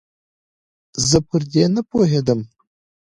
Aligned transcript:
زه 1.09 1.17
پر 1.27 1.41
دې 1.51 1.63
نپوهېدم 1.73 2.39